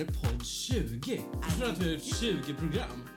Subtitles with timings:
[0.00, 1.22] det podd 20.
[1.42, 3.08] Jag tror att vi har gjort 20 program.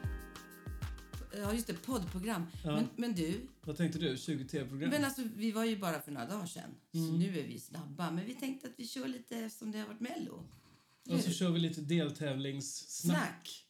[1.37, 1.73] Ja, just det.
[1.73, 2.46] Poddprogram.
[2.63, 2.75] Ja.
[2.75, 4.17] Men, men du, Vad tänkte du?
[4.17, 4.90] 20 tv-program?
[4.90, 6.76] men alltså, vi var ju bara för några dagar sedan.
[6.94, 7.08] Mm.
[7.08, 8.12] Så nu är vi snabba.
[8.12, 10.46] Men vi tänkte att vi kör lite som det har varit Mello.
[11.09, 13.18] Och så kör vi lite deltävlingssnack.
[13.18, 13.65] Snack.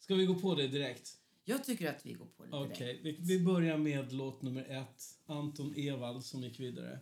[0.00, 1.16] Ska vi gå på det direkt?
[1.44, 3.20] Jag tycker att vi går på lite Okej, direkt.
[3.20, 5.04] vi, vi börjar med låt nummer ett.
[5.26, 7.00] Anton Ewald som gick vidare.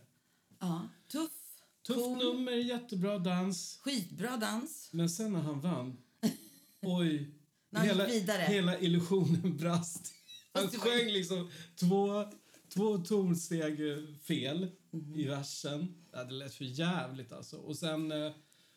[0.59, 1.42] Ja, tuff.
[1.87, 3.79] Tufft cool, nummer, jättebra dans.
[3.83, 4.89] Skitbra dans.
[4.91, 5.97] Men sen när han vann,
[6.81, 7.29] oj.
[7.75, 8.05] Hela,
[8.47, 10.13] hela illusionen brast.
[10.53, 12.25] Han sjöng liksom två,
[12.73, 13.97] två tonsteg eh,
[14.27, 15.15] fel Mhm.
[15.15, 15.95] i versen.
[16.11, 17.57] Ja, det lät för jävligt alltså.
[17.57, 18.31] Och sen eh,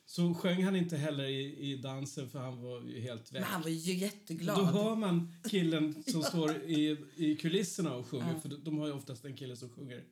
[0.06, 3.32] så sjöng han inte heller i, i dansen för han var ju helt väck.
[3.32, 4.58] Men han var ju jätteglad.
[4.58, 8.38] Då hör man killen som står i, i kulisserna och sjunger.
[8.38, 10.04] För de, de har ju oftast en kille som sjunger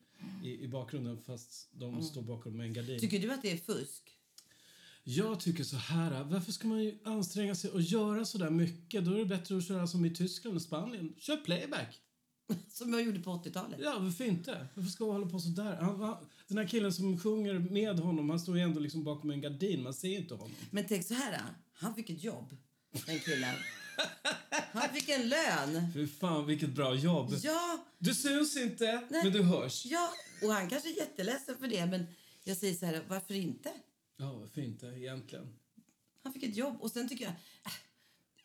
[0.42, 2.90] i, i bakgrunden fast de står bakom en gardin.
[2.90, 3.00] Mm.
[3.00, 4.18] Tycker du att det är fusk?
[5.04, 6.24] Jag tycker så här.
[6.24, 9.04] Varför ska man ju anstränga sig och göra så där mycket?
[9.04, 11.14] Då är det bättre att köra som i Tyskland och Spanien.
[11.18, 12.00] Kör playback!
[12.68, 13.80] Som jag gjorde på 80-talet.
[13.82, 14.66] Ja, varför inte?
[14.74, 15.76] Varför ska man hålla på så där?
[15.76, 16.16] Han,
[16.48, 19.82] den här killen som sjunger med honom, han står ju ändå liksom bakom en gardin.
[19.82, 20.56] Man ser inte honom.
[20.70, 21.40] Men tänk så här,
[21.72, 22.56] han fick ett jobb,
[23.06, 23.54] den killen.
[24.72, 25.92] Han fick en lön.
[25.94, 27.34] Fy fan, vilket bra jobb.
[27.42, 29.22] Ja, Du syns inte, Nej.
[29.24, 29.86] men du hörs.
[29.86, 30.10] ja,
[30.42, 32.06] och han kanske är jätteledsen för det, men
[32.44, 33.72] jag säger så här, varför inte?
[34.16, 35.54] Ja, varför inte egentligen?
[36.22, 37.32] Han fick ett jobb och sen tycker jag,
[37.66, 37.72] äh,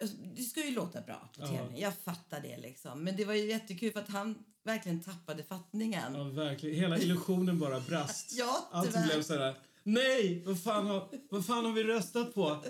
[0.01, 1.47] alltså, det ska ju låta bra på Ja.
[1.47, 1.79] tv.
[1.79, 3.03] Jag fattar det liksom.
[3.03, 6.15] Men det var ju jättekul för att han verkligen tappade fattningen.
[6.15, 6.75] Ja, verkligen.
[6.79, 8.33] Hela illusionen bara brast.
[8.37, 9.55] Ja, Allt blev så här.
[9.93, 12.63] Nej, vad fan, har, vad fan har vi röstat på?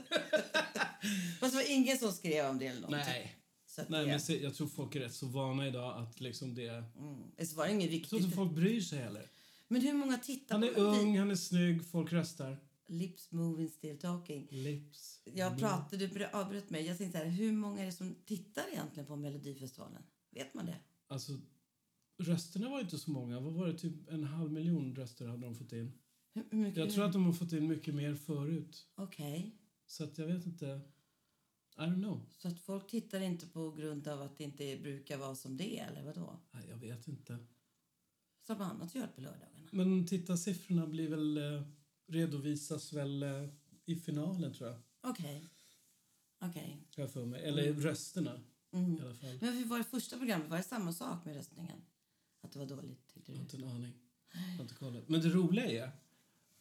[1.40, 3.04] Fast det var ingen som skrev om det eller någonting.
[3.08, 3.36] Nej.
[3.66, 6.22] Så att Nej, det, men se, jag tror folk är rätt så vana idag att
[6.22, 6.68] liksom det...
[6.98, 8.36] mm, så var det inget Jag tror inte viktigt.
[8.36, 9.26] folk bryr sig heller.
[9.68, 12.58] Men hur många tittar Han är på ung, han är snygg, folk röstar.
[12.88, 14.48] Lips moving still talking.
[14.52, 15.22] Lips.
[15.24, 16.86] Jag pratade, du avbröt mig.
[16.86, 20.04] Jag tänkte så här, hur många är det som tittar egentligen på Melodifestivalen?
[20.32, 20.78] Vet man det?
[21.08, 21.32] Alltså,
[22.18, 23.40] rösterna var inte så många.
[23.40, 23.78] Vad var det?
[23.78, 25.92] Typ en halv miljon röster hade de fått in.
[26.34, 26.78] Hur?
[26.78, 28.88] Jag tror att de har fått in mycket mer förut.
[28.96, 29.56] Okej.
[29.86, 30.82] Så att jag vet inte.
[31.78, 32.26] I don't know.
[32.38, 35.80] Så att folk tittar inte på grund av att det inte brukar vara som det
[35.80, 36.40] är, eller vadå?
[36.52, 37.38] Nej, jag vet inte.
[38.42, 39.70] Som annat gör på lördagarna.
[39.72, 41.38] Men tittarsiffrorna blir väl...
[41.38, 41.64] Eh,
[42.10, 43.50] redovisas väl eh,
[43.86, 44.80] i finalen, tror jag.
[45.02, 45.46] Okej.
[46.40, 46.88] Okej.
[46.96, 47.44] Har jag för mig.
[47.44, 48.42] Eller rösterna,
[48.72, 49.38] i alla fall.
[49.42, 50.50] Men hur var det första programmet?
[50.50, 51.82] Var det samma sak med röstningen?
[52.42, 53.94] Att det var dåligt, tyckte Jag har inte en aning.
[54.34, 55.10] Jag har inte kollat.
[55.10, 55.92] Men det roliga är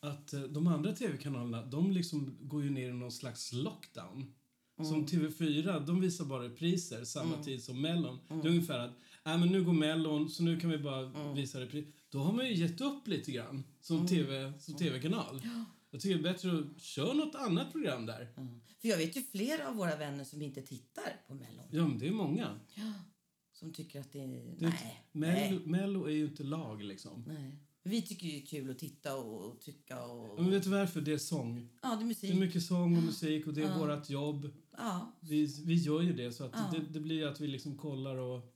[0.01, 4.35] att eh, de andra tv-kanalerna, de liksom går ju ner i någon slags lockdown.
[4.77, 8.19] Som TV4, de visar bara repriser samma tid som Mellon.
[8.29, 8.91] Det är ungefär att,
[9.27, 11.93] äh, men nu går Mellon, så nu kan vi bara visa repriser.
[12.09, 15.43] Då har man ju gett upp lite grann som TV, som TV-kanal.
[15.91, 18.33] Jag tycker det är bättre att köra något annat program där.
[18.37, 18.61] Mm.
[18.81, 21.67] För jag vet ju flera av våra vänner som inte tittar på Mellon.
[21.71, 22.61] Ja, men det är många.
[23.53, 24.27] Som tycker att det är...
[24.59, 25.05] Det är nej.
[25.13, 25.61] Mello.
[25.67, 27.25] Mello är ju inte lag liksom.
[27.27, 27.59] nej.
[27.89, 30.43] Vi tycker ju det är kul att titta och, och tycka och...
[30.43, 31.01] Men vet du varför?
[31.01, 31.69] Det är sång.
[31.83, 32.31] Ja, det är Det musik.
[32.31, 34.51] är mycket sång och musik och det är vårt jobb.
[34.77, 36.71] Ja, Vi, vi gör ju det så att Ja.
[36.73, 38.55] det, det blir att vi liksom kollar och,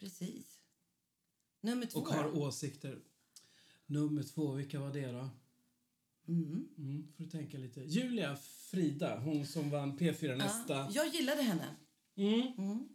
[0.00, 0.58] precis.
[1.60, 2.98] Nummer två och har åsikter.
[3.86, 5.28] Nummer två, vilka var det då?
[6.28, 6.68] Mm.
[6.78, 7.80] Mm, får du tänka lite.
[7.80, 8.36] Julia
[8.70, 10.74] Frida, hon som vann P4 nästa.
[10.74, 11.76] Ja, jag gillade henne.
[12.16, 12.88] Mm.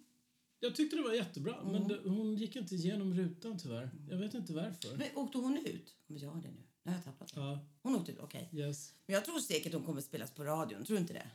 [0.59, 1.71] Jag tyckte det var jättebra, Mm.
[1.71, 3.91] men det, hon gick inte igenom rutan tyvärr.
[4.09, 4.97] Jag vet inte varför.
[4.97, 5.95] Men åkte hon ut?
[6.07, 6.63] Kommer jag det nu?
[6.83, 7.39] Nu har jag tappat det.
[7.39, 8.49] Ja, Hon åkte ut, okej.
[8.53, 8.93] yes.
[9.05, 10.85] Men jag tror säkert hon kommer spelas på radion.
[10.85, 11.27] Tror du inte det?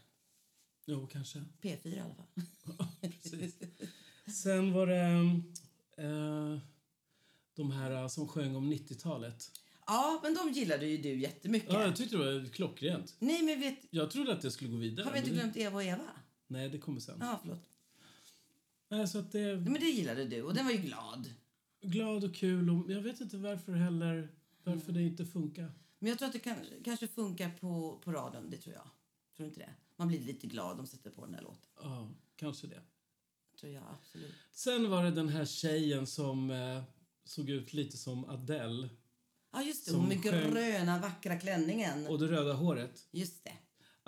[0.87, 1.45] Jo, kanske.
[1.63, 2.27] P4 i alla fall.
[3.11, 3.55] Precis.
[4.43, 5.01] Sen var det
[5.97, 6.59] eh,
[7.55, 9.51] de här eh, som sjöng om 90-talet.
[9.87, 11.73] Ja, men de gillade ju du jättemycket.
[11.73, 13.15] Ja, jag tyckte det var klockrent.
[13.19, 13.79] Nej, men vet...
[13.91, 15.05] Jag trodde att det skulle gå vidare.
[15.05, 16.11] Har vi inte glömt Eva och Eva?
[16.47, 17.19] Nej, det kommer sen.
[17.21, 17.67] Ja, förlåt.
[18.91, 21.31] Nej, så att det men det gillade du och den var ju glad.
[21.83, 24.29] glad och kul och jag vet inte varför heller,
[24.65, 25.73] varför det inte funkar.
[25.99, 28.85] Men jag tror att det kan, kanske funkar på, på radion, det tror jag.
[29.37, 29.71] Tror du inte det?
[29.97, 31.71] Man blir lite glad om de sätter på den där låten.
[31.83, 32.81] Ja, kanske det.
[33.61, 34.35] tror jag absolut.
[34.53, 36.83] Sen var det den här tjejen som eh,
[37.25, 38.89] såg ut lite som Adele
[39.53, 39.93] Ja, just det.
[39.97, 42.07] Hon med sjöng- gröna vackra klänningen.
[42.07, 43.09] och det röda håret.
[43.11, 43.53] Just det.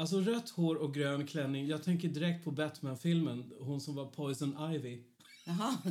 [0.02, 1.66] Alltså rött hår och grön klänning.
[1.66, 3.52] Jag tänker direkt på Batman-filmen.
[3.60, 5.02] Hon som var Poison Ivy.
[5.44, 5.78] Jaha.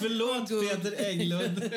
[0.00, 0.48] Förlåt.
[0.48, 1.58] Peter Englund.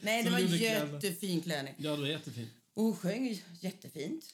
[0.00, 1.74] Nej, det var jättefin klänning.
[1.78, 2.50] Ja, det var jättefint.
[2.74, 4.24] Och hon sjöng jättefint.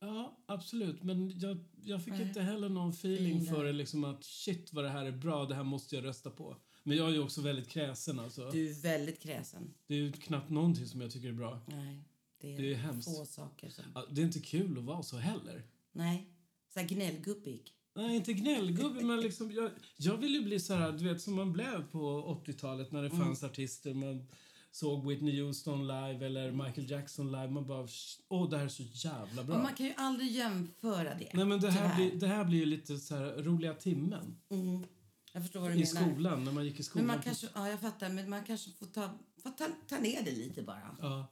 [0.00, 1.02] Ja, absolut.
[1.02, 3.72] Men jag, jag fick inte heller någon feeling för det.
[3.72, 6.56] Liksom att shit vad det här är bra, det här måste jag rösta på.
[6.82, 8.50] Men jag är ju också väldigt kräsen alltså.
[8.50, 9.74] Du är väldigt kräsen.
[9.86, 11.60] Det är knappt någonting som jag tycker är bra.
[11.66, 12.04] Nej,
[12.40, 13.08] det är, Det är hemskt.
[13.18, 13.84] få saker som...
[14.10, 15.62] Det är inte kul att vara så heller.
[15.92, 16.28] Nej.
[16.74, 17.72] Så här gnällgubbig.
[17.94, 21.34] Nej, inte gnällgubbe, men liksom, jag, jag vill ju bli så här, du vet, som
[21.34, 21.98] man blev på
[22.46, 23.20] 80-talet när det Mm.
[23.20, 23.94] fanns artister.
[23.94, 24.28] Man
[24.70, 27.48] såg Whitney Houston live eller Michael Jackson live.
[27.50, 27.88] Man bara,
[28.28, 29.56] åh, det här är så jävla bra.
[29.56, 31.30] Och man kan ju aldrig jämföra det.
[31.34, 32.10] Nej, men det här, tyvärr.
[32.10, 34.84] blir, det här blir ju lite så här roliga timmen Mm.
[35.32, 36.10] Jag förstår vad du i menar.
[36.12, 37.06] skolan, när man gick i skolan.
[37.06, 39.10] Men man kanske, ja, jag fattar, men man kanske får ta,
[39.42, 40.96] får ta, ta ner det lite bara.
[41.00, 41.26] Ja,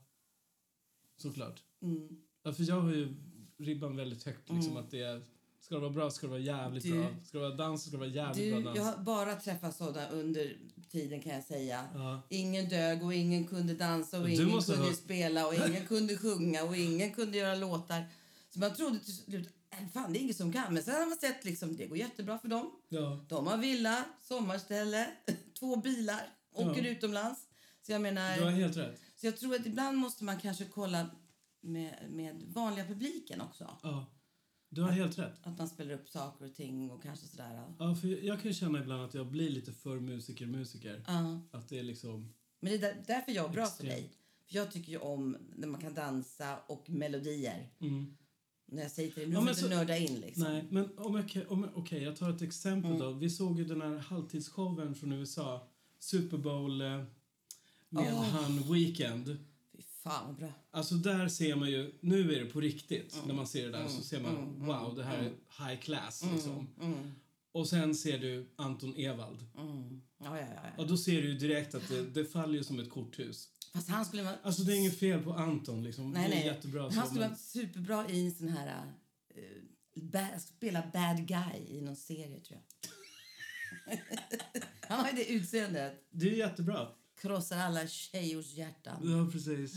[1.19, 1.63] såklart.
[1.83, 2.09] Mm.
[2.43, 3.15] Ja, för jag har ju
[3.59, 4.51] ribban väldigt högt.
[4.51, 5.23] Liksom, att det är,
[5.61, 7.09] ska det vara bra ska det vara jävligt Du- bra.
[7.25, 8.77] Ska det vara dans ska det vara jävligt Du, bra dans.
[8.77, 10.57] jag har bara träffat sådana under
[10.91, 11.85] tiden kan jag säga.
[11.95, 12.21] Ja.
[12.29, 16.17] Ingen dög och ingen kunde dansa och Du ingen kunde ha- spela och ingen kunde
[16.17, 18.05] sjunga och ingen kunde göra låtar.
[18.51, 20.75] Så man trodde till slut, "Äh, fan det är ingen som kan.
[20.75, 22.71] Men sen har man sett liksom, det går jättebra för dem.
[22.89, 23.25] Ja.
[23.29, 25.07] De har villa, sommarställe,
[25.59, 26.91] två bilar, åker Ja.
[26.91, 27.41] utomlands.
[27.87, 29.01] Så jag menar, Du har helt rätt.
[29.21, 31.11] Så jag tror att ibland måste man kanske kolla
[31.61, 33.77] med, med vanliga publiken också.
[33.83, 34.07] Ja.
[34.71, 35.47] Du har helt rätt.
[35.47, 37.63] Att man spelar upp saker och ting och kanske sådär.
[37.79, 41.05] Ja, för jag kan känna ibland att jag blir lite för musiker-musiker.
[41.07, 41.41] Ja.
[41.53, 42.35] Att det är liksom...
[42.61, 43.93] Men det är där, därför jag är bra Extremt.
[43.95, 44.13] för dig.
[44.47, 47.71] För jag tycker ju om när man kan dansa och melodier.
[47.79, 48.17] Mm.
[48.67, 50.43] När jag säger till dig, nu Ja, får du så- nörda in liksom.
[50.43, 53.03] Nej, men om jag, om, jag- okej, jag tar ett exempel Mm.
[53.03, 53.13] då.
[53.13, 55.69] Vi såg ju den här halvtidsshowen från USA.
[55.99, 57.05] Super Bowl eh,
[57.89, 58.23] med Åh.
[58.25, 59.39] han Weekend.
[59.77, 60.53] Fy fan vad bra.
[60.71, 63.15] Alltså där ser man ju, nu är det på riktigt.
[63.15, 63.27] Mm.
[63.29, 66.69] När man ser det där så ser man, wow, det här är high class liksom.
[66.81, 67.13] Mm,
[67.53, 69.47] Och sen ser du Anton Ewald.
[69.59, 70.03] mm.
[70.21, 70.83] Ja, ja, ja, ja.
[70.83, 73.49] Och då ser du ju direkt att det, det faller som ett korthus.
[73.73, 74.35] Fast han skulle vara...
[74.43, 76.11] Alltså det är inget fel på Anton liksom.
[76.11, 76.47] nej, det är nej.
[76.47, 78.83] jättebra Men så, han skulle men- vara superbra i en sån här...
[79.37, 83.99] Uh, bad, spela bad guy i någon serie, tror jag.
[84.89, 86.07] han har ju det utseendet.
[86.11, 86.89] Det är jättebra.
[87.21, 89.01] Krossar alla tjejers hjärtan.
[89.05, 89.75] Ja, precis.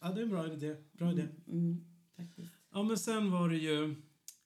[0.00, 0.76] Ja, det är en bra idé.
[0.92, 1.26] Bra idé.
[1.48, 1.84] Mm,
[2.16, 2.52] faktiskt.
[2.72, 4.02] Ja, men sen var det ju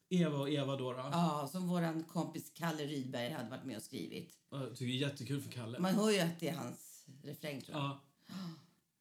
[0.08, 0.92] Eva och Eva då.
[0.92, 0.98] då.
[0.98, 4.34] Ja, som våran kompis Kalle Rydberg hade varit med och skrivit.
[4.50, 5.78] Ja, Jag tycker det är jättekul för Kalle.
[5.78, 7.84] Man hör ju att det är hans refräng, tror jag.
[7.84, 8.00] Ja.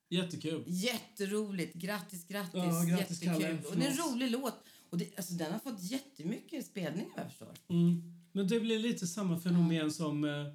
[0.10, 0.64] Jättekul.
[0.68, 1.74] Jätteroligt.
[1.76, 2.54] Grattis, grattis.
[2.54, 3.42] Ja, grattis, Jättekul.
[3.44, 4.56] Kalle, Och det är en rolig låt.
[4.90, 7.54] Och det, alltså, den har fått jättemycket spelningar, vad jag förstår.
[7.68, 8.14] Mm.
[8.32, 10.54] Men det blir lite samma fenomen som eh,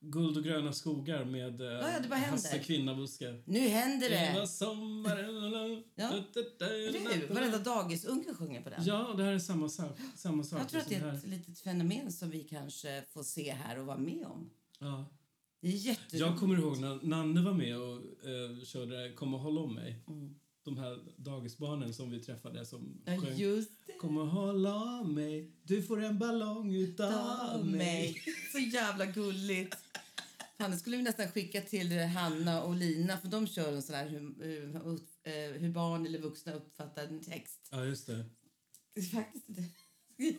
[0.00, 1.66] Guld och gröna skogar med eh,
[2.10, 2.16] ja.
[2.16, 3.42] Hasse Kvinnabuskar.
[3.44, 4.46] Nu händer Det det!
[4.46, 5.82] sommaren...
[5.94, 6.08] Ja.
[6.60, 7.34] Eller hur?
[7.34, 8.84] Varenda dagisungen sjunger på den.
[8.84, 9.98] Ja, det här är samma sak.
[10.16, 13.52] Samma sak jag tror att det är ett litet fenomen som vi kanske får se
[13.52, 14.50] här och vara med om.
[14.78, 15.04] Ja.
[15.60, 16.14] Det är jätteroligt.
[16.26, 17.96] Jag kommer ihåg när Nanne var med och
[18.28, 20.04] eh, körde Kom och håll om mig.
[20.08, 20.34] Mm.
[20.64, 23.92] De här dagisbarnen som vi träffade som Ja, sjöng just det.
[23.92, 27.76] Kom och håll om mig, du får en ballong utav Av mig.
[27.78, 28.22] mig.
[28.52, 29.76] Så jävla gulligt.
[30.58, 34.08] Det skulle vi nästan skicka till Hanna och Lina för de kör en sån här
[34.08, 34.76] hur, hur,
[35.22, 37.68] eh, hur barn eller vuxna uppfattar en text.
[37.70, 38.24] Ja, just det.
[38.94, 39.62] Det är faktiskt inte...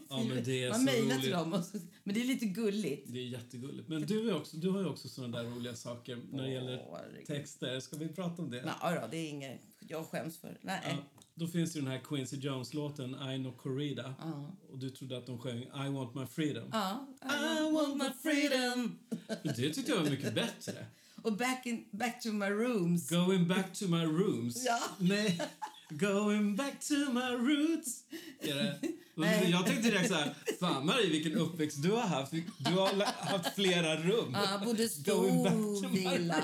[0.10, 1.54] Ja, men det är Man mejlar till dem.
[1.54, 3.14] Och så, men det är lite gulligt.
[3.14, 3.90] Det är jättegulligt.
[3.90, 7.24] Men du, är också, du har ju också såna där roliga saker när det gäller
[7.26, 7.80] texter.
[7.80, 8.62] Ska vi prata om det?
[8.62, 10.58] Då, det är inget jag skäms för.
[10.62, 10.82] Nej.
[10.86, 14.16] Ja, då finns det ju den här Quincy Jones-låten I know Corrida.
[14.20, 14.52] Ja.
[14.72, 16.70] Och du trodde att de sjöng I want my freedom.
[16.72, 17.08] Ja.
[17.24, 19.00] I want my freedom.
[19.44, 20.86] Det tyckte jag var mycket bättre.
[21.22, 23.10] Och back, in, back to my rooms.
[23.10, 24.66] Going back to my rooms.
[24.66, 24.80] Ja.
[24.98, 25.42] Nej.
[25.90, 28.04] Going back to my roots.
[28.40, 28.80] Är det?
[29.16, 29.52] Nej.
[29.52, 32.32] Jag tänkte direkt så här, fan Marie vilken uppväxt du har haft.
[32.58, 34.32] Du har haft flera rum.
[34.34, 36.44] Ja, både Going back stor villa.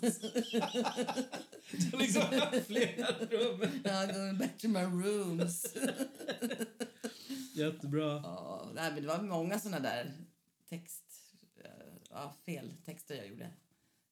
[1.70, 3.68] Du har liksom haft flera rum.
[3.84, 4.06] Ja,
[4.58, 5.66] to my rooms.
[7.54, 8.20] Jättebra.
[8.24, 10.12] Ja, nej, men det var många såna där
[10.68, 11.04] text...
[12.10, 13.50] Ja, fel texter jag gjorde.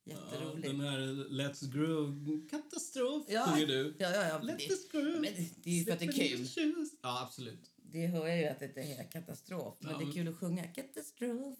[0.04, 0.66] Ja, Jätteroligt.
[0.68, 0.98] den här
[1.30, 3.94] Let's Grow katastrof Ja, sjunger du.
[3.98, 4.38] Ja, ja, ja.
[4.38, 4.58] men Let
[4.92, 5.22] Det, men
[5.62, 6.86] det, är ju för att det är kul.
[7.02, 7.70] Ja, absolut.
[7.76, 9.74] Det hör jag ju att det är katastrof.
[9.78, 11.58] Men Ja, det är kul att sjunga katastrof.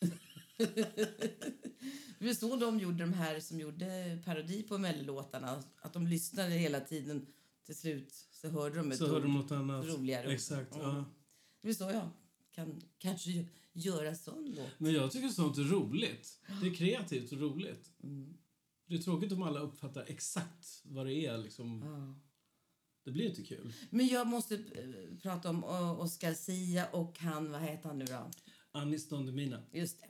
[2.18, 5.62] det var så de gjorde de här som gjorde parodi på mellolåtarna.
[5.82, 7.26] Att de lyssnade hela tiden.
[7.66, 9.84] Till slut så hörde de ett Så hörde de något annat.
[9.86, 10.32] roligare.
[10.32, 10.74] Exakt.
[10.74, 10.86] Mm.
[10.86, 11.04] Ja.
[11.62, 12.08] Det är så jag
[12.50, 14.70] kan kanske gö- göra sån låt.
[14.80, 16.38] Men jag tycker sånt är roligt.
[16.62, 17.90] Det är kreativt och roligt.
[18.02, 18.34] Mm.
[18.86, 21.38] Det är tråkigt om alla uppfattar exakt vad det är.
[21.38, 21.82] Liksom.
[21.84, 22.20] Ja.
[23.04, 23.72] Det blir inte kul.
[23.90, 25.64] Men jag måste eh, prata om
[25.98, 28.30] Oscar Sia och han, vad heter han nu då?
[28.72, 29.62] Anis Don Demina.
[29.72, 30.06] Just det.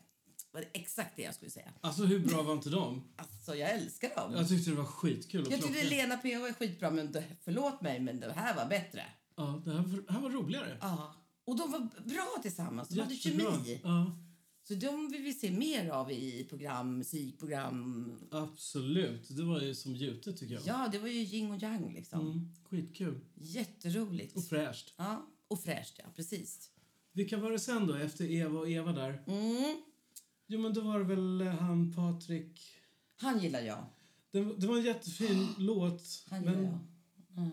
[0.53, 1.73] Var det exakt det jag skulle säga.
[1.81, 3.03] Alltså hur bra var inte de?
[3.17, 4.33] Alltså jag älskar dem.
[4.35, 5.47] Jag tyckte det var skitkul.
[5.51, 5.85] Jag tyckte.
[5.85, 9.05] Lena PH är skitbra, men förlåt mig, men det här var bättre.
[9.37, 10.79] Ja, det här, var- det här var roligare.
[10.81, 11.15] Ja.
[11.45, 12.89] Och de var bra tillsammans.
[12.89, 13.53] De hade Jättebra.
[13.53, 13.81] kemi.
[13.85, 14.17] Ja.
[14.63, 18.13] Så de vill vi se mer av i program, musikprogram.
[18.31, 19.37] Absolut.
[19.37, 20.63] Det var ju som gjutet tycker jag.
[20.67, 22.21] Ja, det var ju yin och yang liksom.
[22.21, 23.21] Mm, skitkul.
[23.35, 24.37] Jätteroligt.
[24.37, 24.95] Och fräscht.
[24.97, 26.71] Ja, och fräscht ja, precis.
[27.13, 29.23] Vilka var det sen då, efter Eva och Eva där?
[29.27, 29.83] Mm.
[30.53, 32.61] Jo men då var det väl eh, han Patrik...
[33.17, 33.85] Han gillar jag.
[34.31, 36.79] Det, det var en jättefin låt, Han gillar men jag.
[37.45, 37.51] Mm,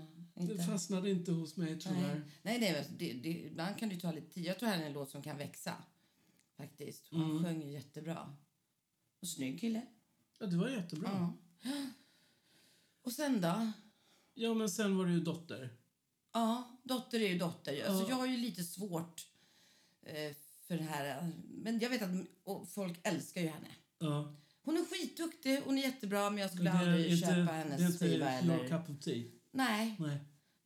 [0.47, 0.63] det inte.
[0.63, 2.31] fastnade inte hos mig tyvärr.
[2.41, 4.45] nej, nej det, det, ibland kan det ta lite tid.
[4.45, 5.73] Jag tror det här är en låt som kan växa.
[6.57, 7.07] Faktiskt.
[7.11, 7.43] Han Mm.
[7.43, 8.35] sjöng jättebra.
[9.21, 9.81] Och snygg kille.
[10.39, 11.33] Ja, det var jättebra.
[11.61, 11.71] Ja.
[13.01, 13.71] Och sen då?
[14.33, 15.69] Ja, men sen var det ju Dotter.
[16.33, 17.85] Ja, dotter är ju dotter.
[17.87, 18.09] Alltså, Ja.
[18.09, 19.27] jag har ju lite svårt
[20.01, 20.35] eh,
[20.67, 21.31] för det här.
[21.49, 22.09] Men jag vet att
[22.69, 23.67] folk älskar ju henne.
[23.99, 24.33] Ja.
[24.61, 27.57] Hon är skitduktig, hon är jättebra men jag skulle Men aldrig inte- köpa Det är
[27.63, 28.29] hennes inte skiva.
[28.31, 28.67] Eller...
[28.67, 29.23] cup of tea.
[29.51, 30.17] Nej, Nej.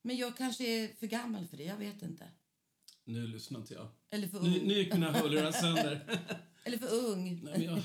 [0.02, 1.64] men jag kanske är för gammal för det.
[1.64, 2.28] Jag vet inte.
[3.06, 3.88] Nu lyssnar inte jag.
[4.12, 4.52] Eller för ung.
[4.52, 6.20] Nu, nu gick mina hörlurar sönder.
[6.64, 7.42] Eller för ung.
[7.44, 7.80] Nej, men jag,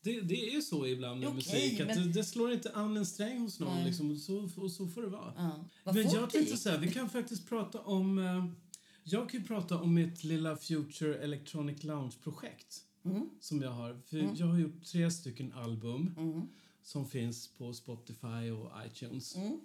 [0.00, 1.80] det, det är ju så ibland med Okej, musik.
[1.80, 3.84] Att men- det, det slår inte an en sträng hos någon.
[3.84, 5.32] Liksom, och, så, och så får det vara.
[5.36, 5.64] Ja.
[5.84, 8.18] Vad Men jag tänkte så här, vi kan faktiskt prata om...
[9.10, 13.30] Jag kan ju prata om mitt lilla Future Electronic Lounge-projekt Mm.
[13.40, 14.00] som jag har.
[14.06, 16.42] För Jag har gjort tre stycken album Mm.
[16.82, 19.36] som finns på Spotify och iTunes.
[19.36, 19.60] Mm.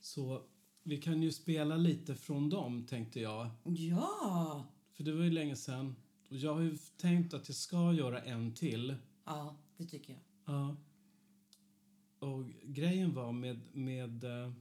[0.00, 0.42] Så
[0.82, 3.50] vi kan ju spela lite från dem, tänkte jag.
[3.64, 4.66] Ja!
[4.92, 5.96] För det var ju länge sedan.
[6.30, 8.94] Och jag har ju tänkt att jag ska göra en till.
[9.24, 10.22] Ja, det tycker jag.
[10.54, 10.76] Ja.
[12.18, 14.52] Och grejen var med, med eh,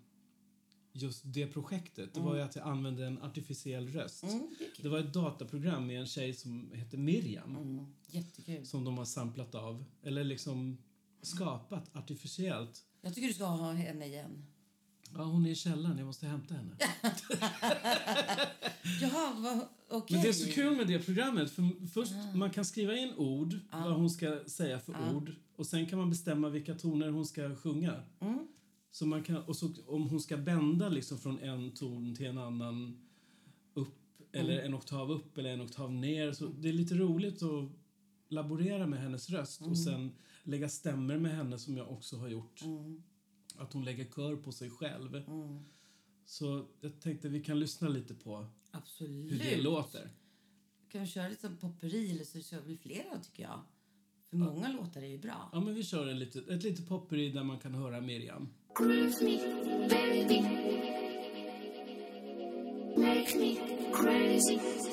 [0.96, 4.24] just det projektet, det var ju att jag använde en artificiell röst.
[4.24, 4.84] Mm, det.
[4.84, 8.66] Det var ett dataprogram med en tjej som heter Miriam Mm, jättekul.
[8.66, 10.78] som de har samplat av, eller liksom
[11.22, 12.84] skapat artificiellt.
[13.02, 14.46] Jag tycker du ska ha henne igen.
[15.14, 16.76] Ja, hon är i källaren, jag måste hämta henne.
[19.02, 20.16] Jaha, vad, okej.
[20.18, 21.52] Men det är så kul med det programmet.
[21.52, 23.84] För först Man kan skriva in ord, Ja.
[23.84, 25.14] vad hon ska säga för Ja.
[25.16, 25.32] ord.
[25.56, 28.04] Och Sen kan man bestämma vilka toner hon ska sjunga.
[28.20, 28.48] Mm.
[28.96, 32.38] Så man kan, och så, om hon ska bända liksom från en ton till en
[32.38, 33.02] annan
[33.74, 33.98] upp,
[34.32, 34.66] eller Mm.
[34.66, 36.32] en oktav upp eller en oktav ner.
[36.32, 37.70] Så det är lite roligt att
[38.28, 40.12] laborera med hennes röst och sen
[40.44, 42.62] lägga stämmer med henne som jag också har gjort.
[42.62, 43.04] Mm.
[43.56, 45.16] Att hon lägger kör på sig själv.
[45.16, 45.66] Mm.
[46.26, 49.32] Så jag tänkte vi kan lyssna lite på Absolut.
[49.32, 50.10] hur det låter.
[50.90, 53.60] Kan vi köra lite som popperi eller så kör vi flera tycker jag.
[54.30, 55.50] För många låtar är ju bra.
[55.54, 58.50] Ja, men vi kör en lite, ett litet popperi där man kan höra Miriam.
[58.76, 59.38] Groove me,
[59.88, 60.42] baby.
[62.98, 64.85] Make me crazy.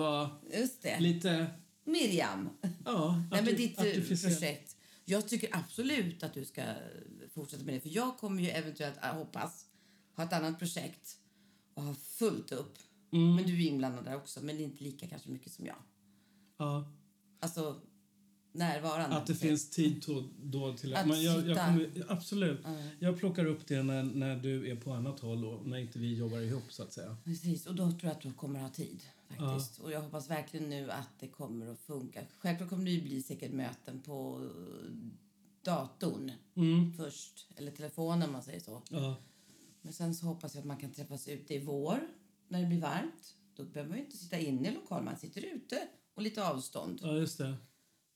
[0.00, 1.00] Var Just det.
[1.00, 1.46] lite...
[1.84, 2.48] Miriam.
[2.84, 4.76] Ja, Nej, men ditt eh, projekt.
[5.04, 6.62] Jag tycker absolut att du ska
[7.34, 7.80] fortsätta med det.
[7.80, 9.66] För jag kommer ju eventuellt, hoppas,
[10.16, 11.16] ha ett annat projekt
[11.74, 12.78] och ha fullt upp.
[13.12, 13.34] Mm.
[13.34, 15.76] Men du är inblandad där också, men inte lika kanske mycket som jag.
[16.58, 16.92] Ja,
[17.40, 17.80] Alltså
[18.52, 19.16] närvarande.
[19.16, 22.60] att det finns tid då, då till Att Men jag, jag kommer, absolut.
[22.98, 26.14] Jag plockar upp det när, när du är på annat håll och när inte vi
[26.14, 27.16] jobbar ihop så att säga.
[27.24, 29.02] Precis, och då tror jag att du kommer ha tid.
[29.36, 29.78] Faktiskt.
[29.80, 32.24] Och jag hoppas verkligen nu att det kommer att funka.
[32.38, 34.48] Självklart kommer det ju bli säkert möten på
[35.64, 36.92] datorn Mm.
[36.92, 38.82] först, eller telefonen om man säger så.
[38.90, 39.16] Ja,
[39.82, 42.00] Men sen så hoppas jag att man kan träffas ute i vår
[42.48, 43.34] när det blir varmt.
[43.54, 46.98] Då behöver man ju inte sitta inne i lokal, man sitter ute och lite avstånd.
[47.02, 47.54] ja just det.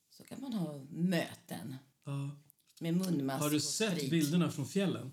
[0.09, 1.75] Så kan man ha möten
[2.05, 2.29] Ja.
[2.79, 4.09] med munmask Har du sett sprit.
[4.11, 5.11] bilderna från fjällen?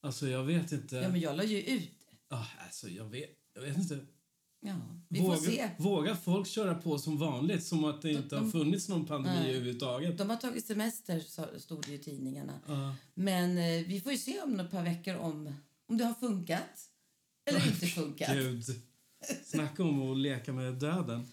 [0.00, 0.96] Alltså jag vet inte.
[0.96, 1.90] Ja, men jag la ju ut.
[2.28, 4.06] Ah, alltså jag vet, jag vet inte.
[4.66, 4.74] Ja,
[5.08, 5.70] vi Vågar, får se.
[5.78, 9.50] vågar folk köra på som vanligt som att det inte har funnits någon pandemi Nej.
[9.50, 10.18] överhuvudtaget?
[10.18, 11.20] De har tagit semester,
[11.58, 12.52] stod det i tidningarna.
[12.66, 12.94] Ja.
[13.14, 15.54] Men eh, vi får ju se om ett par veckor om,
[15.88, 16.88] om det har funkat
[17.44, 18.32] eller inte funkat.
[18.34, 18.64] Gud.
[19.44, 21.26] Snacka om att leka med döden.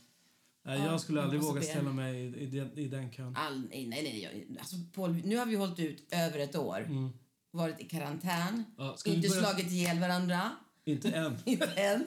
[0.63, 3.36] Ja, jag skulle aldrig våga ställa mig i, i, den, i den kön.
[3.36, 4.58] All, nej, nej, nej.
[4.60, 6.80] Alltså, Paul, nu har vi hållit ut över ett år.
[6.80, 7.10] Mm.
[7.52, 8.63] Varit i karantän.
[8.78, 10.52] Ja, inte börja- slagit ihjäl varandra.
[10.86, 11.38] Inte än.
[11.46, 12.06] Inte än.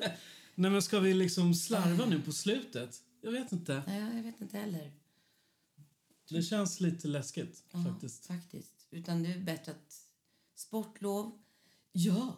[0.54, 3.02] Nej, men ska vi liksom slarva nu på slutet?
[3.20, 3.82] Jag vet inte.
[3.86, 4.92] Nej, jag vet inte heller.
[6.28, 8.26] Det känns lite läskigt Ja, faktiskt.
[8.26, 8.86] faktiskt.
[8.90, 10.00] Utan det är bättre att
[10.54, 11.38] sportlov.
[11.92, 12.36] Ja,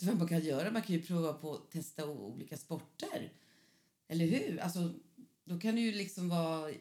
[0.00, 0.70] vad man kan göra?
[0.70, 3.32] Man kan ju prova på att testa olika sporter.
[4.08, 4.58] Eller hur?
[4.60, 4.92] Alltså,
[5.44, 6.72] då kan du ju liksom vara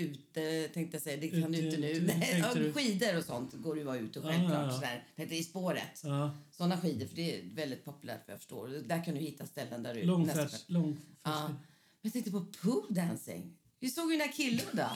[0.00, 1.16] ute, tänkte jag säga.
[1.16, 2.00] Det kan du Ute- inte nu.
[2.18, 2.72] Nej, ja, du?
[2.72, 4.82] skidor och sånt går du vara ute Ah, självklart.
[4.82, 5.24] ja, ja.
[5.24, 6.00] I spåret.
[6.04, 8.68] Ja, Såna skidor, för det är väldigt populärt vad jag förstår.
[8.68, 10.64] Där kan du hitta ställen där du långfärds...
[10.66, 11.54] Långfärds Ja.
[12.02, 13.52] Jag tänkte på pool dancing.
[13.80, 14.88] Vi såg ju den här killen då.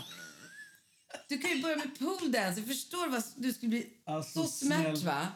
[1.29, 2.65] Du kan ju börja med pool dancing.
[2.67, 5.29] Förstår du vad du skulle bli Alltså, så smärt snäll- va?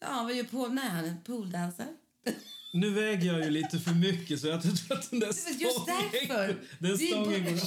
[0.00, 1.86] Ja, vad gör Paul när han är pooldancer?
[2.72, 5.80] Nu väger jag ju lite för mycket så jag tror att den där Men Just
[5.82, 6.08] stången...
[6.12, 6.56] därför.
[6.78, 7.60] Den stången går...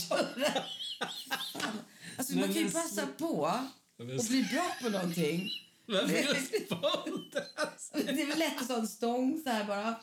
[2.18, 3.60] Alltså, man kan ju passa på
[3.98, 5.50] men och bli bra på någonting.
[5.86, 7.22] Varför just pole
[7.94, 10.00] Det är väl lätt att ta en stång så här bara.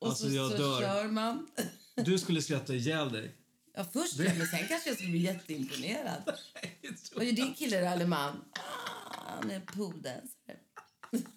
[0.00, 1.46] Och Alltså, så, så kör man.
[1.94, 3.34] Du skulle skratta ihjäl dig.
[3.74, 4.34] Ja, först det.
[4.38, 6.22] men sen kanske jag skulle bli jätteimponerad.
[7.14, 8.44] Vad gör din kille eller man?
[8.52, 10.56] Ah, han är pooldancer.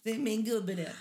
[0.04, 0.94] Det är min gubbe det.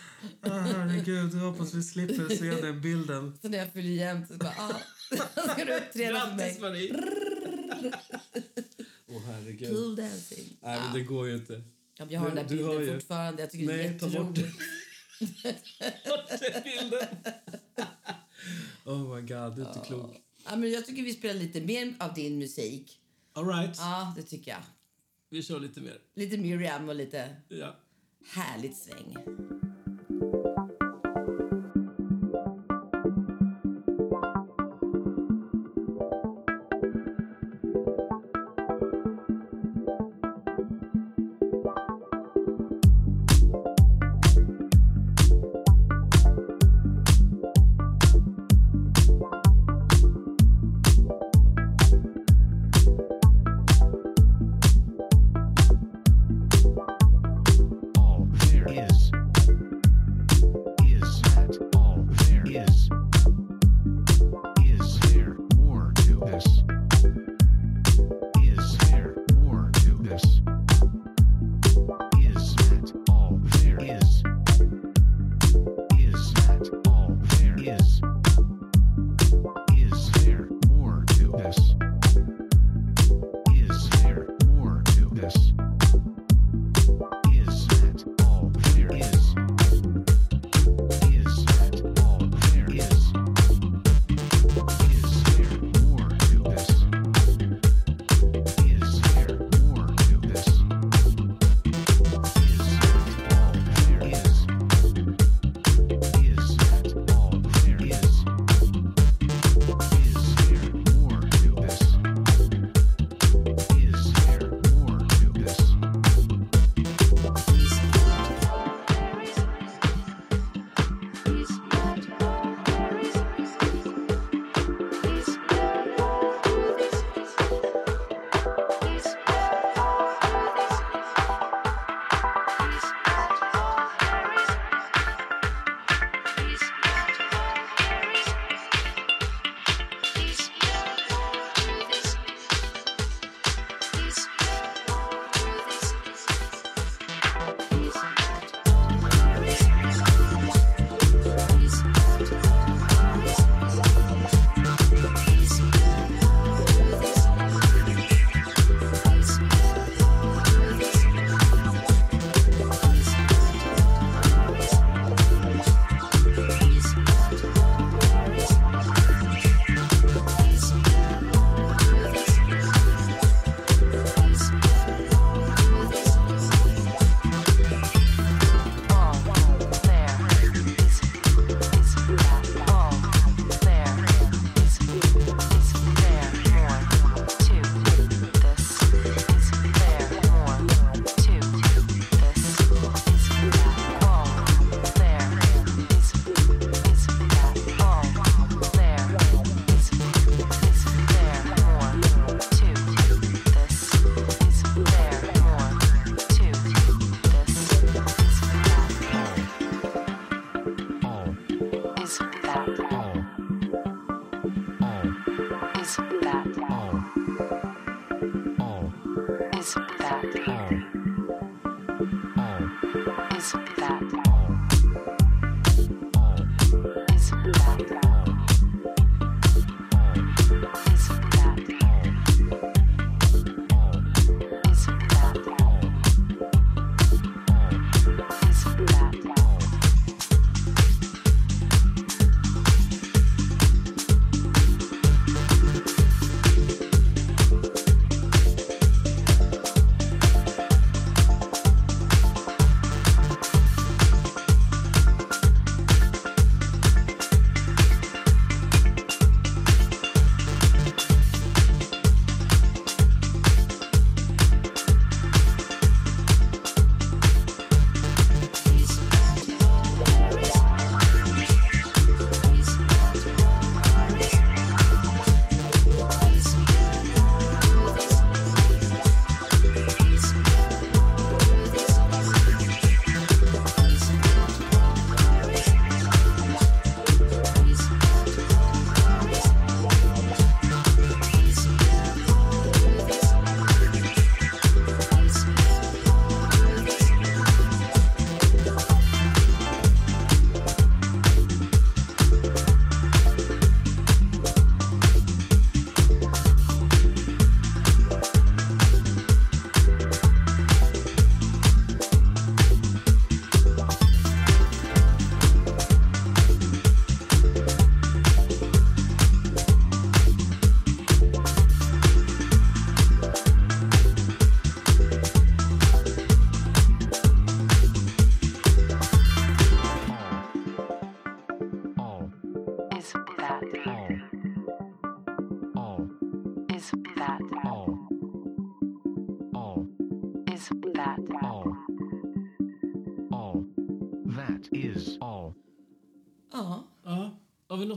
[0.47, 3.39] Åh, herregud, jag hoppas vi slipper se den bilden.
[3.43, 4.81] Så när jag fyller jämnt så bara, ah,
[5.55, 6.47] ska du uppträda för mig?
[6.47, 7.34] Grattis Marie!
[9.09, 9.71] Åh herregud.
[9.71, 10.57] Pooldancing.
[10.63, 11.63] Nej men det går ju inte.
[11.99, 12.95] Ja, jag har Du- den där bilden ju.
[12.95, 13.43] fortfarande.
[13.43, 14.35] Jag tycker det är Nej, ta bort
[16.41, 17.07] den bilden.
[18.85, 20.17] Oh my god, du är inte klok.
[20.45, 23.01] Ja, men jag tycker vi spelar lite mer av din musik.
[23.33, 24.63] Alright, Ja, det tycker jag.
[25.31, 25.99] vi kör lite mer.
[26.15, 27.77] Lite Miriam och lite Ja.
[28.27, 29.17] härligt sväng.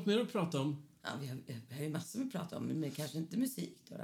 [0.08, 0.84] Mer att prata om?
[1.04, 1.38] Ja, vi, har,
[1.70, 3.78] vi har ju massor att prata om, men kanske inte musik.
[3.90, 4.04] Då, då.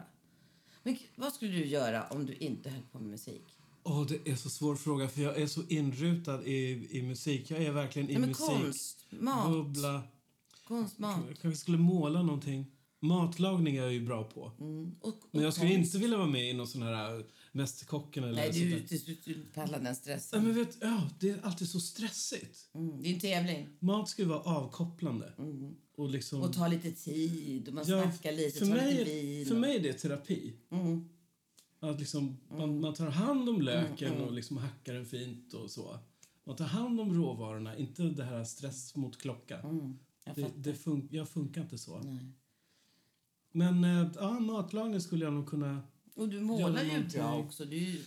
[0.84, 3.44] Men vad skulle du göra om du inte höll på med musik?
[3.84, 7.52] Åh, det är så svår fråga för jag är så inrutad i, i musik.
[7.52, 8.46] Jag är verkligen i men musik.
[8.48, 10.02] konst, mat, Bubbla.
[10.68, 11.20] konst, mat.
[11.28, 12.66] Jag kanske skulle måla någonting.
[13.00, 14.52] Matlagning är jag ju bra på.
[14.60, 14.96] Mm.
[15.02, 15.86] Och, och Men jag skulle konst.
[15.88, 19.34] inte vilja vara med i någon sån här Mästerkocken eller Nej, sånt du, du, du,
[19.34, 20.44] du pallar den Ja, stressen.
[20.44, 22.70] men vet, ja, det är alltid så stressigt.
[22.74, 23.02] Mm.
[23.04, 23.70] Det är en tävling.
[23.80, 25.34] Mat ska ju vara avkopplande.
[25.98, 26.42] Och liksom...
[26.42, 29.46] Och ta lite tid och man Ja, snackar lite, för mig, lite vin.
[29.46, 30.54] För och- mig är det terapi.
[30.72, 31.10] Mm.
[31.80, 36.00] Att liksom, man, man tar hand om löken och liksom hackar den fint och så.
[36.44, 39.60] Man tar hand om råvarorna, inte det här stress mot klocka.
[39.60, 40.00] Mm.
[40.26, 42.00] Jag Det, det fun jag funkar inte så.
[42.00, 42.26] Nej.
[43.52, 45.82] Men äh, ja, matlagning skulle jag nog kunna...
[46.14, 47.66] Och du målar ju bra också.
[47.66, 48.04] Du, ju-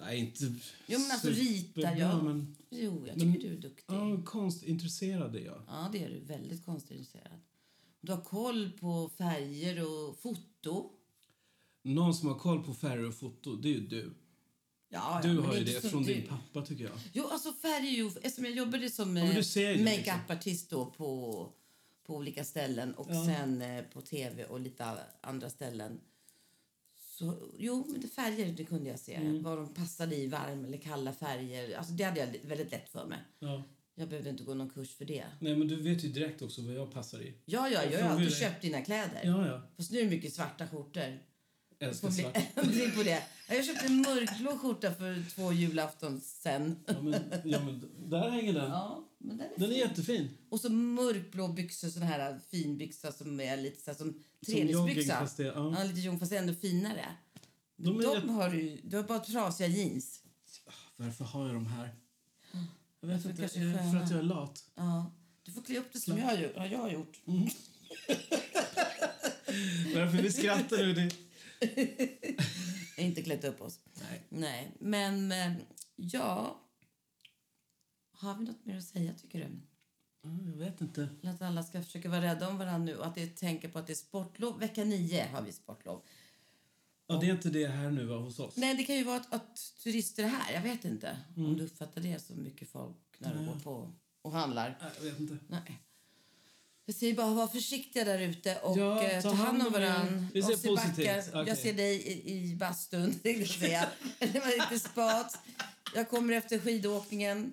[0.00, 0.44] Nej, inte
[0.86, 2.22] jo, men alltså rita, superbra, ja.
[2.22, 3.84] Men, Jo, jag tycker Men- du är duktig.
[3.94, 5.62] ja, konstintresserad är jag.
[5.66, 6.20] Ja, det är du.
[6.20, 7.40] Väldigt konstintresserad.
[8.00, 10.90] Du har koll på färger och foto.
[11.82, 14.14] Någon som har koll på färger och foto, det är ju du.
[14.88, 16.14] Ja, Du ja, men har ju det från du.
[16.14, 16.92] din pappa, tycker jag.
[17.12, 18.06] Jo, alltså färg är ju...
[18.06, 19.84] Eftersom jag jobbade som men eh, du liksom.
[19.84, 21.48] makeup-artist då på,
[22.06, 23.24] på olika ställen och Ja.
[23.26, 26.00] sen eh, på tv och lite andra ställen.
[27.18, 29.14] Så, jo, men det färger det kunde jag se.
[29.14, 29.42] Mm.
[29.42, 31.76] Vad de passade i, varm eller kalla färger.
[31.78, 33.18] Alltså, det hade jag väldigt lätt för mig.
[33.38, 33.62] Ja.
[33.94, 35.24] Jag behövde inte gå någon kurs för det.
[35.40, 37.34] Nej, men du vet ju direkt också vad jag passar i.
[37.44, 39.20] Ja, ja, jag har alltid köpt dina kläder.
[39.24, 39.62] Ja, ja.
[39.76, 41.18] Fast nu är det mycket svarta skjortor.
[41.88, 43.22] Älskar Får bli, på det.
[43.48, 46.76] Jag köpte en mörkblå skjorta för två julafton sen.
[46.86, 48.70] Ja, men, ja, men där hänger den.
[48.70, 49.78] Ja, men den är Den är fin.
[49.78, 50.28] jättefin.
[50.48, 55.28] Och så mörkblå byxor, sån här finbyxa som är lite så här, som träningsbyxa.
[55.36, 55.74] det- ja.
[55.78, 55.84] ja.
[55.84, 57.04] lite jogging fast ändå finare.
[57.76, 60.20] De De, är jätte- har du, du har bara trasiga jeans.
[60.96, 61.94] Varför har jag de här?
[63.00, 63.42] Jag vet inte.
[63.42, 64.64] Är det för att jag är lat?
[64.74, 65.12] Ja.
[65.42, 67.20] Du får klä upp det som jag har, gjort- ja, jag har gjort.
[69.94, 70.92] Varför vi skrattar nu?
[70.92, 71.10] Det...
[72.98, 73.80] Inte klätt upp oss.
[73.94, 74.22] Nej.
[74.28, 75.52] Nej, men eh,
[75.96, 76.60] ja...
[78.12, 79.60] Har vi något mer att säga, tycker du?
[80.50, 81.08] Jag vet inte.
[81.22, 83.86] Att alla ska försöka vara rädda om varandra nu och att det tänker på att
[83.86, 84.58] det är sportlov.
[84.58, 86.02] Vecka nio har vi sportlov.
[87.06, 88.56] Ja, det är inte det här nu va, hos oss.
[88.56, 90.54] Nej, det kan ju vara att, att turister är här.
[90.54, 91.48] Jag vet inte Mm.
[91.50, 94.78] om du uppfattar det så mycket folk när du går på och handlar.
[94.80, 95.38] Nej, Jag vet inte.
[95.48, 95.80] Nej.
[96.86, 100.26] Jag säger bara var försiktiga där ute och Ja, eh, ta hand om varandra.
[100.34, 101.28] Vi ser positivt.
[101.28, 101.48] Okej.
[101.48, 103.88] Jag ser dig i, i bastun, tänkte jag.
[104.18, 105.38] Det var lite spat.
[105.94, 107.52] Jag kommer efter skidåkningen.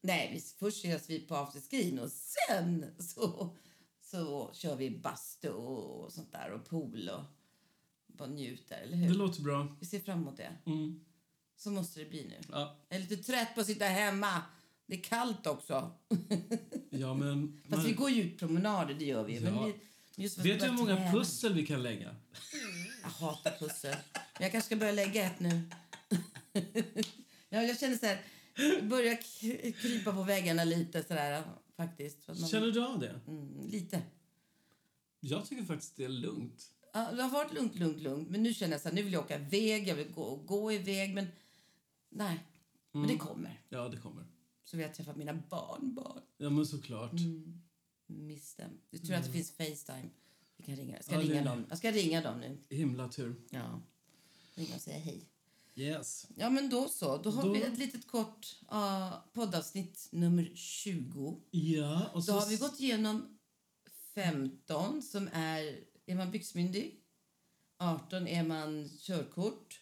[0.00, 3.54] Nej, vi, först ses vi på afterskin och sen så,
[4.10, 7.24] så kör vi bastu och sånt där och pool och
[8.06, 9.08] bara njuter, eller hur?
[9.08, 9.76] Det låter bra.
[9.80, 10.52] Vi ser fram emot det.
[10.66, 11.00] Mm.
[11.56, 12.40] Så måste det bli nu.
[12.52, 14.42] Ja, Jag är lite trött på att sitta hemma.
[14.86, 15.92] Det är kallt också.
[16.90, 17.60] ja men...
[17.62, 19.40] Fast man- vi går ju ut promenader, det gör vi.
[19.40, 19.64] Men Ja.
[19.66, 19.72] vi
[20.16, 21.12] men att Vet du hur många träna.
[21.12, 22.16] pussel vi kan lägga?
[23.02, 23.96] Jag hatar pussel.
[24.12, 25.62] Men jag kanske ska börja lägga ett nu.
[27.48, 28.22] ja, jag känner så här,
[28.82, 29.16] börja
[29.80, 31.42] krypa på väggarna lite sådär
[31.76, 32.28] faktiskt.
[32.28, 33.20] Man- Känner du av det?
[33.28, 34.02] mm, lite.
[35.20, 36.70] Jag tycker faktiskt det är lugnt.
[36.92, 38.28] Ja, det har varit lugnt, lugnt, lugnt.
[38.30, 40.72] Men nu känner jag så här, nu vill jag åka iväg, jag vill gå, gå
[40.72, 41.14] iväg.
[41.14, 41.26] Men
[42.08, 42.38] nej,
[42.92, 43.16] men Mm.
[43.16, 43.60] det kommer.
[43.68, 44.24] Ja, det kommer.
[44.64, 46.20] Så vill jag träffa mina barnbarn.
[46.36, 47.12] Ja, men såklart.
[47.12, 47.62] Mm.
[48.06, 48.70] Miss dem.
[48.90, 50.10] Du tror att det finns Facetime?
[50.56, 50.94] Vi kan ringa.
[50.96, 51.66] Jag ska Ja, det- ringa dem.
[51.68, 52.58] Jag ska ringa dem nu.
[52.76, 53.34] Himla tur.
[53.50, 53.80] Ja.
[54.54, 55.24] Ringa och säga hej.
[55.76, 56.26] Yes.
[56.36, 57.16] Ja, men då så.
[57.18, 61.40] Då har Då- vi ett litet kort uh, poddavsnitt nummer 20.
[61.50, 62.32] Ja, och Då så...
[62.32, 63.38] har vi gått igenom
[64.14, 67.00] 15 som är, är man byxmyndig.
[67.78, 69.80] 18 är man körkort.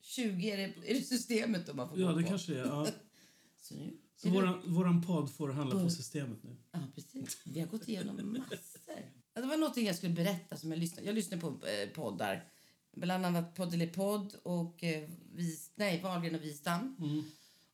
[0.00, 2.28] 20 är det, är det systemet då man får Ja, det på.
[2.28, 2.64] kanske det är.
[2.66, 2.86] Ja.
[3.62, 5.86] Så nu, Så våran, våran podd får handla Mm.
[5.86, 6.56] på systemet nu.
[6.72, 7.38] Ja, precis.
[7.44, 8.58] Vi har gått igenom massor.
[9.34, 10.56] Det var något jag skulle berätta.
[10.56, 12.44] som Jag lyssnade, jag lyssnade på eh, poddar.
[12.96, 16.96] Bland annat Poddelipodd och eh, vis, nej, Wahlgren och Wistam.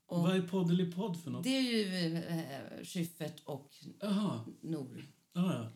[0.07, 1.45] Och Vad är Poddelipodd för något?
[1.45, 4.45] det är ju eh, Schyffert och Jaha.
[4.61, 5.07] Nor.
[5.33, 5.71] Ja,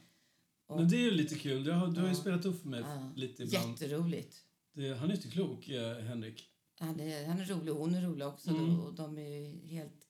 [0.68, 0.76] ja.
[0.76, 1.66] Men det är ju lite kul.
[1.66, 3.12] Jag har, du har ju spelat upp för mig Ja.
[3.16, 3.70] lite ibland.
[3.70, 4.36] Jätteroligt.
[4.72, 6.48] Det, han är inte klok, eh, Henrik.
[6.78, 8.50] Han är, han är rolig, hon är rolig också.
[8.50, 8.80] Mm.
[8.80, 10.06] Och de är helt...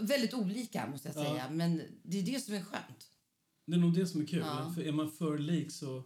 [0.00, 1.30] Väldigt olika, måste jag Ja.
[1.30, 1.50] säga.
[1.50, 3.08] Men det är det som är skönt.
[3.66, 4.40] Det är nog det som är kul.
[4.46, 4.72] Ja.
[4.74, 6.04] För är man för lik så...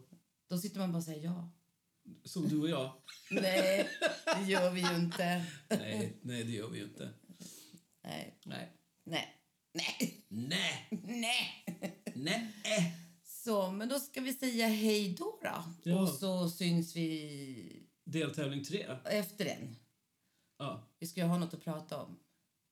[0.49, 1.53] Då sitter man bara och säger ja.
[2.24, 2.93] Som du och jag.
[3.30, 3.89] Nej,
[4.39, 5.45] det gör vi ju inte.
[5.68, 7.11] nej, nej, det gör vi ju inte.
[8.05, 8.76] Nej, Nej.
[9.05, 10.89] nej, nej, Nej.
[11.05, 11.72] nej.
[12.14, 12.95] Nej.
[13.24, 15.41] Så, men då ska vi säga hej då.
[15.43, 15.64] då.
[15.91, 16.01] Ja.
[16.01, 18.87] Och så syns vi Deltävling tre.
[19.05, 19.76] efter den.
[20.59, 20.89] Ja.
[20.99, 22.18] Vi ska ju ha något att prata om.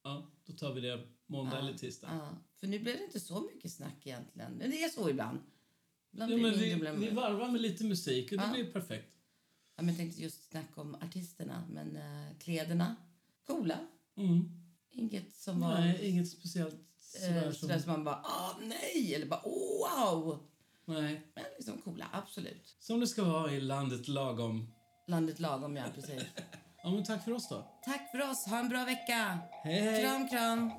[0.05, 2.09] Ja, då tar vi det måndag eller tisdag.
[2.11, 2.29] Ja,
[2.61, 4.53] för nu blev det inte så mycket snack egentligen.
[4.53, 5.39] Men det är så ibland.
[6.13, 6.75] Ibland Ja, men vi,
[7.07, 9.15] vi varvar med lite musik och det blir perfekt.
[9.77, 11.65] Ja, men jag tänkte just snacka om artisterna.
[11.71, 12.97] Men uh, kläderna,
[13.47, 13.79] coola.
[14.17, 14.51] Mm.
[14.91, 17.55] Inget som var Nej, inget speciellt sådär eh, som...
[17.55, 20.49] sådär som man bara ah nej eller bara oh, wow.
[20.85, 21.23] Nej.
[21.35, 22.77] Men liksom coola, absolut.
[22.79, 24.75] Som det ska vara i landet lagom.
[25.07, 26.23] Landet lagom, ja precis.
[26.85, 27.65] Ja, men tack för oss då.
[27.85, 29.39] Tack för oss, ha en bra vecka.
[29.63, 30.03] Hej, hej!
[30.03, 30.73] Kram, kram.